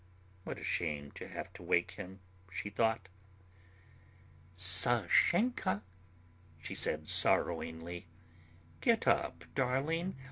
What 0.45 0.57
a 0.57 0.63
shame 0.63 1.11
to 1.11 1.27
have 1.27 1.53
to 1.53 1.61
wake 1.61 1.91
him, 1.91 2.21
she 2.51 2.71
thought. 2.71 3.07
"Sashenka," 4.55 5.83
she 6.59 6.73
said 6.73 7.03
sorrowingly, 7.07 8.05
"get 8.81 9.05
up, 9.07 9.43
darling. 9.53 10.15